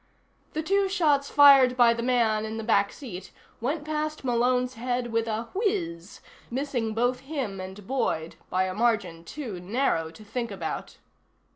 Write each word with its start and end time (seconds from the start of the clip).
The 0.53 0.63
two 0.63 0.89
shots 0.89 1.29
fired 1.29 1.77
by 1.77 1.93
the 1.93 2.01
man 2.01 2.43
in 2.43 2.57
the 2.57 2.63
back 2.63 2.91
seat 2.91 3.31
went 3.59 3.85
past 3.85 4.23
Malone's 4.23 4.73
head 4.73 5.11
with 5.11 5.27
a 5.27 5.49
whizz, 5.53 6.21
missing 6.49 6.95
both 6.95 7.19
him 7.19 7.59
and 7.61 7.85
Boyd 7.85 8.35
by 8.49 8.63
a 8.63 8.73
margin 8.73 9.23
too 9.23 9.59
narrow 9.59 10.09
to 10.09 10.23
think 10.25 10.49
about. 10.49 10.97